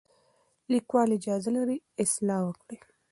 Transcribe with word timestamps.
لیکوال 0.71 1.09
اجازه 1.17 1.49
لري 1.57 1.77
اصلاح 2.03 2.41
وکړي. 2.45 2.77